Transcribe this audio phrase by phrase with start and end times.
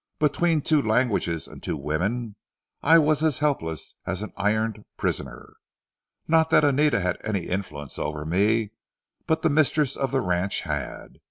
[0.17, 2.35] Between two languages and two women,
[2.81, 5.57] I was as helpless as an ironed prisoner.
[6.27, 8.71] Not that Anita had any influence over me,
[9.27, 11.19] but the mistress of the ranch had.